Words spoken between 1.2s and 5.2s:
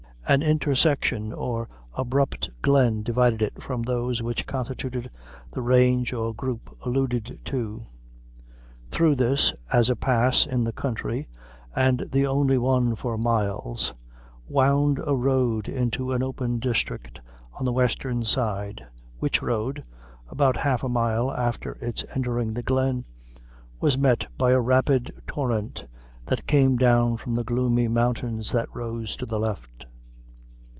or abrupt glen divided it from those which constituted